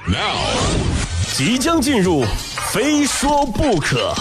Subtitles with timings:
[0.00, 0.36] Now，
[1.36, 2.24] 即将进入，
[2.72, 4.12] 非说不可。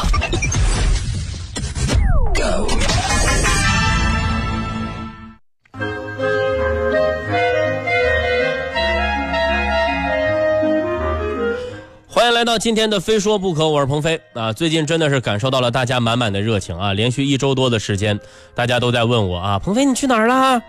[12.07, 14.53] 欢迎来到今天的《非说不可》，我是鹏飞啊。
[14.53, 16.93] 最近真的是感受到了大家满满的热情啊！
[16.93, 18.19] 连续一周多的时间，
[18.53, 20.61] 大家都在问我啊，鹏飞你去哪儿了？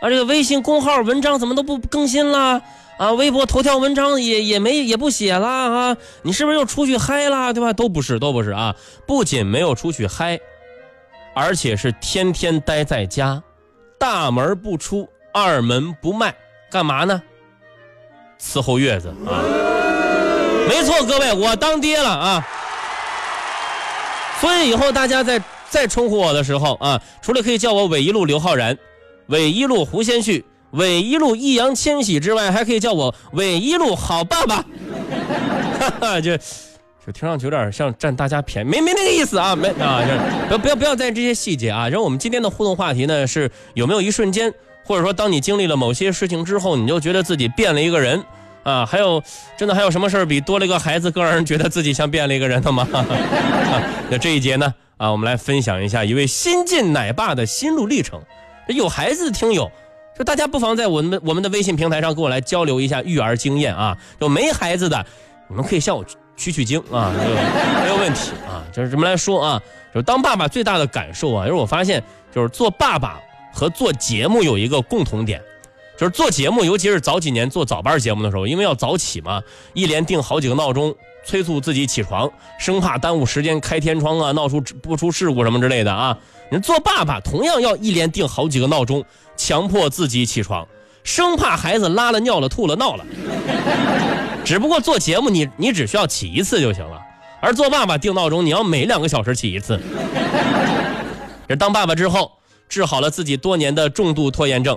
[0.00, 2.62] 啊，这个微信公号文章怎么都不更新了？
[2.98, 5.96] 啊，微博头条文章也也没也不写了啊？
[6.22, 7.52] 你是不是又出去嗨了？
[7.54, 7.72] 对吧？
[7.72, 8.76] 都不是，都不是啊！
[9.06, 10.38] 不仅没有出去嗨，
[11.34, 13.42] 而且是天天待在家，
[13.98, 16.34] 大门不出，二门不迈，
[16.70, 17.22] 干嘛呢？
[18.38, 19.40] 伺候月子啊！
[20.68, 22.46] 没错，各位，我当爹了啊！
[24.40, 28.76] 所以以后大家在再称呼我的时候啊，除了可以叫我韦一路刘昊然、
[29.30, 34.56] 韦一路胡先煦、韦一路易烊千玺之外，还可以叫我韦一路好爸爸。
[35.80, 40.02] 哈哈，就就听上去有点像占大家便宜，没没那个意思啊，没啊，
[40.50, 41.88] 不不要不要在意这些细节啊。
[41.88, 44.52] 然后我们今天的互动话题呢是有没有一瞬间，
[44.84, 48.22] 或者说当你经历了某些事情之后，你就觉得自己变了一个人。
[48.62, 49.22] 啊，还有，
[49.56, 52.86] 真的还有什么事儿比多了一个孩子更让人觉得自己像变了一个人的吗？
[52.92, 53.06] 啊
[54.10, 58.20] 那这一节呢，啊，我们来分享一下一位新晋奶爸的心路历程。
[58.74, 59.70] 有孩子的听友，
[60.18, 63.96] 就大家不妨在我们我们的微信平台上跟我来交流一下育儿经验啊。
[64.18, 65.04] 有没孩子的，
[65.48, 66.04] 你们可以向我
[66.36, 67.12] 取取经啊，
[67.82, 68.64] 没有问题啊。
[68.72, 69.62] 就是这么来说啊，
[69.94, 72.02] 就当爸爸最大的感受啊，就是我发现，
[72.34, 73.20] 就是做爸爸
[73.52, 75.42] 和做节目有一个共同点。
[75.98, 79.42] 就是做节目，尤其是早几年做早班节目的时候，因为要早起嘛，
[79.74, 86.16] 一连定好几个闹钟，催促自己起床，生怕耽误时间开天窗啊，闹出不出事故什么之类的啊。
[86.50, 89.04] 你做爸爸同样要一连定好几个闹钟，
[89.36, 90.66] 强迫自己起床，
[91.04, 93.04] 生怕孩子拉了尿了吐了闹了。
[94.44, 97.00] 只不过做节目你你只需要起一次就行了，
[97.40, 99.78] 而做爸爸定闹钟你要每两个小时起一次。
[101.46, 102.32] 这当爸爸之后，
[102.68, 104.76] 治好了自己多年的重度拖延症。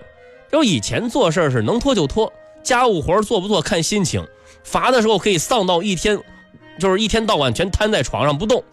[0.51, 2.31] 就以前做事是能拖就拖，
[2.61, 4.23] 家务活做不做看心情，
[4.63, 6.19] 乏的时候可以丧到一天，
[6.79, 8.63] 就是一天到晚全瘫在床上不动。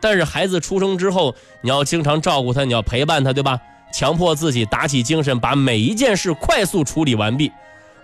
[0.00, 3.58] 但是孩子出生之后，你要经常照顾他，你要陪伴他，对吧？
[3.92, 7.50] 强迫自己打起精神，把每一件事快速处理完毕。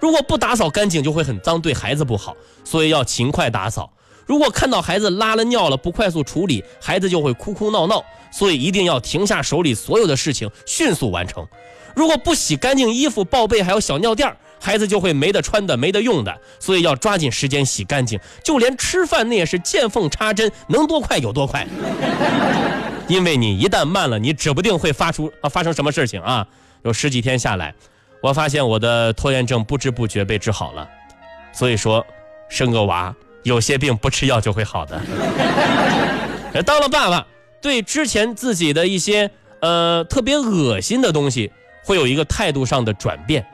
[0.01, 3.91] 如果不打扫干净，就会很脏，对孩子不好，所以要勤快打扫。
[4.25, 8.03] 如果看到孩子拉了尿了，不快速处理，孩子就会哭哭闹闹，
[8.33, 11.47] 所以一定要停下手里所有的事情，迅速完成。
[11.95, 18.19] 如果不洗干净衣服、抱被还有小尿垫儿孩子就会没得穿的、没得用的，所以要抓紧时间洗干净。
[18.45, 21.67] 就连吃饭那也是见缝插针，能多快有多快。
[23.09, 26.47] 因为你一旦慢了，你指不定会发出啊发生什么事情啊！
[26.85, 27.75] 有十几天下来，
[28.23, 30.89] 我发现我的拖延症不知不觉被治好了。
[31.53, 32.07] 所以说，
[32.49, 33.13] 生个娃
[33.43, 35.01] 有些病不吃药就会好的。
[36.65, 37.27] 当了爸爸，
[37.61, 39.29] 对之前自己的一些
[39.61, 41.51] 呃特别恶心的东西。
[41.85, 43.45] 会有一个态度上的转变。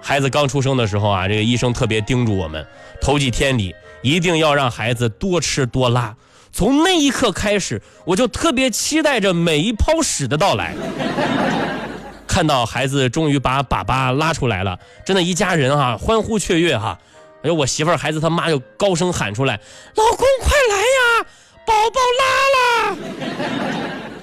[0.00, 2.64] 孩子刚出生的时候啊，这个医生特别叮嘱我们，
[3.00, 6.14] 头几天里一定要让孩子多吃多拉。
[6.52, 10.74] 从那一刻开始，我就特别期待着每一泡屎的到来。
[12.28, 16.98] 看到孩子终于把粑粑拉出来了，真的，一家人啊欢呼雀跃哈。
[17.42, 19.60] 哎呦，我媳妇儿、孩子他妈就高声喊出来
[19.96, 21.26] ：“老公快来呀，
[21.66, 22.24] 宝宝拉
[22.92, 22.98] 了！”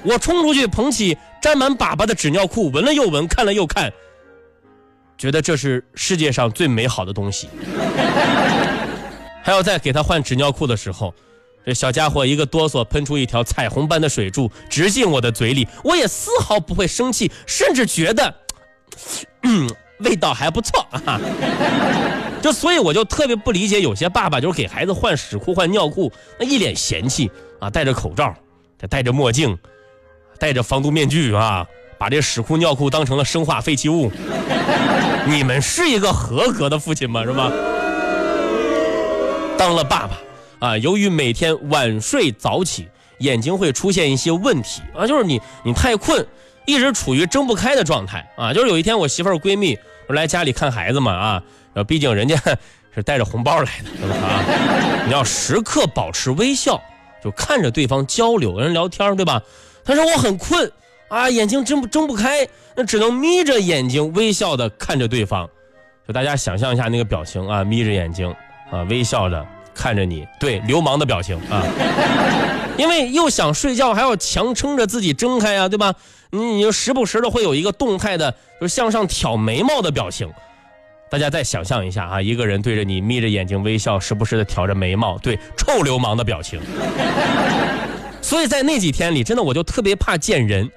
[0.06, 1.17] 我冲出去捧起。
[1.41, 3.91] 沾满粑粑的纸尿裤，闻了又闻，看了又看，
[5.23, 7.47] 觉得这是世界上最美好的东西。
[9.41, 11.13] 还要在给他换纸尿裤的时候，
[11.66, 15.66] 这小家伙一个哆嗦，喷出一条彩虹般的水柱，直进我的嘴里。
[15.81, 18.35] 我也丝毫不会生气，甚至觉得，
[19.44, 19.69] 嗯，
[20.03, 21.17] 味道还不错啊。
[22.41, 27.31] 就所以我就特别不理解，有些爸爸就是给孩子换屎裤、换尿裤，那一脸嫌弃
[27.62, 28.35] 啊，戴着口罩，
[28.89, 29.57] 戴着墨镜。
[30.39, 31.66] 戴着防毒面具啊，
[32.03, 34.11] 把这屎裤尿裤当成了生化废弃物。
[35.25, 37.23] 你们是一个合格的父亲吗？
[37.23, 37.49] 是吧？
[39.57, 42.89] 当了爸爸啊，由于每天晚睡早起，
[43.19, 46.27] 眼睛会出现一些问题啊，就是你你太困，
[46.65, 48.51] 一直处于睁不开的状态啊。
[48.51, 49.79] 就是有一天我媳妇儿闺蜜
[50.09, 51.13] 来家里看孩子嘛
[51.73, 52.35] 啊，毕竟人家
[52.94, 54.27] 是带着红包来的，是吧？
[54.27, 54.44] 啊，
[55.07, 56.83] 你要时刻保持微笑，
[57.23, 59.41] 就看着对方交流，跟人聊天，对吧？
[59.85, 60.69] 他说我很困
[61.13, 65.48] 啊，眼睛睁不睁不开，那只能眯着眼睛微笑的看着对方。
[66.07, 68.33] 就大家想象一下那个表情啊，眯着眼睛
[68.71, 69.45] 啊，微笑的
[69.75, 71.63] 看着你，对，流氓的表情啊。
[72.77, 75.94] 因为又想睡觉，还要强撑着自己睁开啊，对吧？
[76.31, 80.27] 你你就时不时的会有一个动态的，就是向上挑眉毛的表情。
[81.12, 86.59] 大家再想象一下啊，一个人对着你眯着眼睛微笑，时不时的挑着眉毛，对，臭流氓的表情。
[88.19, 90.68] 所以在那几天里，真的我就特别怕见人，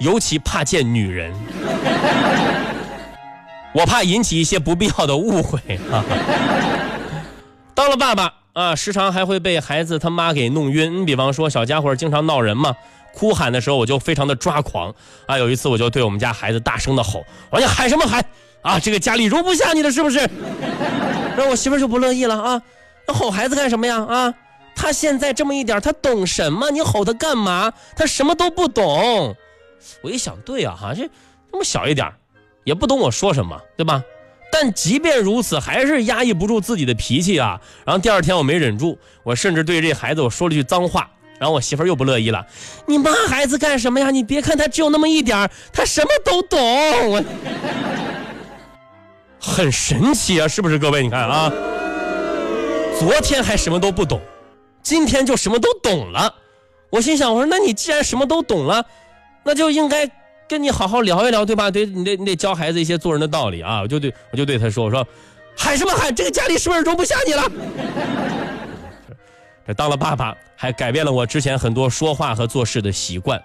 [0.00, 1.30] 尤其怕见女人，
[3.74, 5.58] 我怕引起一些不必要的误会
[5.92, 6.02] 啊。
[7.76, 11.02] 当了爸爸啊，时常还会被孩子他妈给弄晕。
[11.02, 12.74] 你比方说，小家伙经常闹人嘛，
[13.14, 14.94] 哭喊的时候我就非常的抓狂
[15.26, 15.36] 啊。
[15.36, 18.24] 有一次我就对我们家孩子大声的吼：“我说你喊什么喊
[18.62, 18.80] 啊？
[18.80, 20.18] 这个家里容不下你了是不是？”
[21.36, 22.62] 然后我媳妇就不乐意了啊，
[23.06, 24.34] 那吼孩子干什么呀啊？
[24.74, 26.70] 他现在这么一点，他懂什么？
[26.70, 27.70] 你吼他干嘛？
[27.94, 29.36] 他什么都不懂。
[30.02, 31.08] 我一想，对啊，哈，这
[31.50, 32.12] 这么小一点，
[32.64, 34.02] 也不懂我说什么，对吧？
[34.52, 37.60] 但即便如此，还是压抑不住自己的脾气啊。
[37.84, 41.08] 然后第二天我没忍住，我甚至对这孩子我说了句脏话。
[41.38, 42.46] 然后我媳妇又不乐意了，
[42.84, 44.10] 你骂孩子干什么呀？
[44.10, 46.58] 你别看他只有那么一点他什么都懂。
[47.08, 47.24] 我
[49.40, 51.02] 很神奇啊，是不是各位？
[51.02, 51.50] 你看啊，
[52.98, 54.20] 昨天还什么都不懂。
[54.82, 56.34] 今天就什么都懂了，
[56.90, 58.84] 我心想，我说那你既然什么都懂了，
[59.42, 60.08] 那就应该
[60.48, 61.70] 跟你好好聊一聊，对吧？
[61.70, 63.80] 对你得你得教孩子一些做人的道理啊！
[63.82, 65.06] 我就对我就对他说，我说
[65.56, 66.14] 喊什么喊？
[66.14, 67.50] 这个家里是不是容不下你了？
[69.66, 73.40] 这当了爸爸，还改变了我之前很多说话和做事的习惯。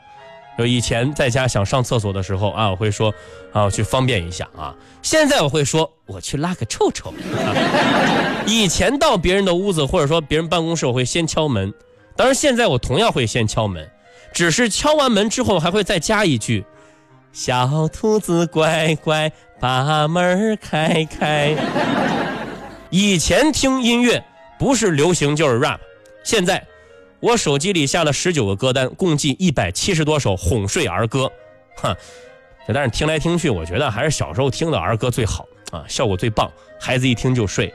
[0.57, 3.13] 就以前在家想上厕所的时候啊，我会说
[3.51, 4.73] 啊，我去方便一下啊。
[5.01, 7.13] 现在我会说，我去拉个臭臭。
[8.47, 11.73] 以前到别人的屋子或者说别人办公室，我会先敲门。
[12.15, 13.85] 当然，现在我同样会先敲门，
[14.35, 16.65] 只是敲完门之后还会再加一句
[17.31, 21.55] ：“小兔子乖乖，把门开开。”
[22.91, 24.21] 以前听音乐
[24.59, 25.79] 不是流行就是 rap，
[26.23, 26.61] 现在。
[27.21, 31.31] 我手机里下了十九个歌单，共计一百七十多首哄睡儿歌，
[31.77, 31.95] 哈，
[32.67, 37.73] 但是听来听去，我觉得还是小时候听的儿歌最好啊，效果最棒，孩子一听就睡。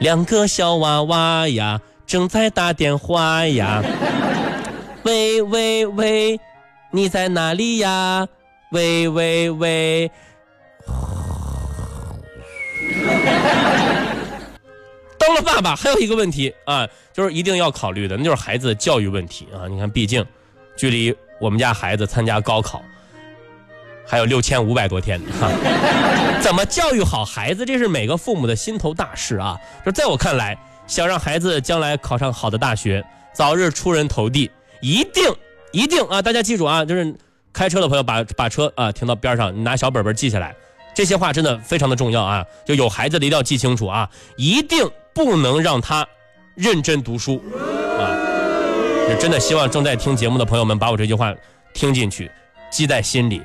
[0.00, 3.82] 两个小娃娃呀，正在打电话呀，
[5.08, 6.40] 喂喂喂，
[6.90, 8.28] 你在哪里呀？
[8.72, 10.10] 喂喂喂。
[15.18, 19.64] 当了爸爸还有一个问题啊，就是一定要考虑的，那就是孩子的教育问题啊。
[19.66, 20.22] 你看，毕竟
[20.76, 22.82] 距离我们家孩子参加高考
[24.06, 25.50] 还有六千五百多天哈，
[26.42, 29.58] 怎么教育好孩子，这是每个父母的心头大事啊。
[29.86, 33.02] 就在我看来，想让孩子将来考上好的大学，
[33.32, 35.24] 早日出人头地，一定
[35.72, 36.22] 一定啊！
[36.22, 37.14] 大家记住啊，就是
[37.52, 40.54] 开车的朋友把把车啊停到边上，拿小本本记下来，
[40.94, 42.44] 这些话真的非常的重要啊。
[42.64, 44.90] 就有孩子的一定要记清楚啊，一定。
[45.14, 46.06] 不能让他
[46.54, 47.42] 认真读书
[47.98, 48.14] 啊！
[49.18, 51.34] 真的希望正在听节目的朋友们把我这句话
[51.74, 52.30] 听进去，
[52.70, 53.42] 记在心里，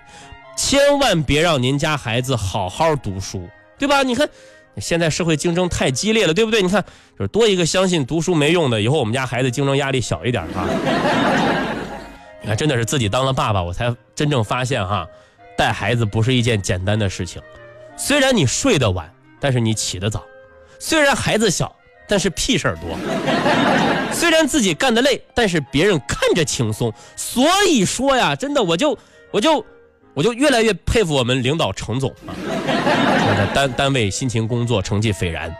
[0.56, 4.04] 千万别让您家孩子好好读书，对吧？
[4.04, 4.30] 你看
[4.78, 6.62] 现在社会竞争太激烈了，对不对？
[6.62, 6.84] 你看，
[7.18, 10.68] 就是多一个相信读书没用的，以后我们家孩子竞争压力小一点啊！
[12.42, 15.08] 你看，真的是自己当了爸爸，我才真正发现哈，
[15.58, 17.42] 带孩子不是一件简单的事情。
[17.96, 19.10] 虽然你睡得晚，
[19.40, 20.24] 但是你起得早。
[20.80, 21.74] 虽然孩子小，
[22.08, 22.98] 但是屁事儿多；
[24.12, 26.92] 虽然自己干得累，但是别人看着轻松。
[27.16, 28.98] 所以说呀，真的，我就
[29.32, 29.66] 我就
[30.14, 32.34] 我就越来越佩服我们领导程总啊，
[33.36, 35.54] 在单单位辛勤工作，成绩斐然，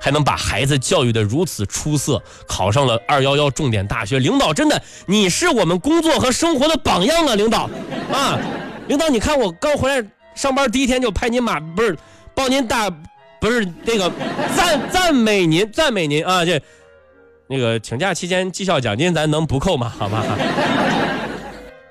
[0.00, 4.18] 还能把孩子教育的如此出色，考上了二幺幺重点大学。
[4.18, 7.68] 领导真的，你是我们工作和生活的榜样啊，领导
[8.12, 8.38] 啊，
[8.88, 11.96] 领导，你看我刚回来上班第一天就拍您马，不是
[12.34, 12.90] 抱您大。
[13.38, 14.10] 不是那个
[14.56, 16.42] 赞赞美您，赞美您啊！
[16.42, 16.58] 这
[17.48, 19.92] 那个请假期间绩效奖金咱能不扣吗？
[19.96, 20.24] 好吗？